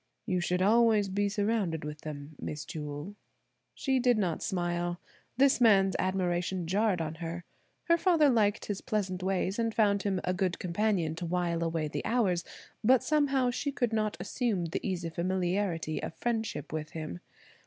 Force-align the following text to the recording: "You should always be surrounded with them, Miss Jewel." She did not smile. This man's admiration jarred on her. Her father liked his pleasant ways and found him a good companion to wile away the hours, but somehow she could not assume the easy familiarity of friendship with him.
"You 0.25 0.39
should 0.39 0.63
always 0.63 1.09
be 1.09 1.29
surrounded 1.29 1.83
with 1.85 2.01
them, 2.01 2.35
Miss 2.39 2.65
Jewel." 2.65 3.13
She 3.75 3.99
did 3.99 4.17
not 4.17 4.41
smile. 4.41 4.99
This 5.37 5.61
man's 5.61 5.95
admiration 5.99 6.65
jarred 6.65 6.99
on 6.99 7.13
her. 7.21 7.43
Her 7.83 7.99
father 7.99 8.27
liked 8.27 8.65
his 8.65 8.81
pleasant 8.81 9.21
ways 9.21 9.59
and 9.59 9.75
found 9.75 10.01
him 10.01 10.19
a 10.23 10.33
good 10.33 10.57
companion 10.57 11.13
to 11.17 11.27
wile 11.27 11.63
away 11.63 11.87
the 11.87 12.03
hours, 12.03 12.43
but 12.83 13.03
somehow 13.03 13.51
she 13.51 13.71
could 13.71 13.93
not 13.93 14.17
assume 14.19 14.65
the 14.65 14.79
easy 14.81 15.11
familiarity 15.11 16.01
of 16.01 16.15
friendship 16.15 16.73
with 16.73 16.93
him. 16.93 17.19